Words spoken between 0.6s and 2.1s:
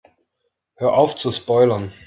Hör auf zu spoilern!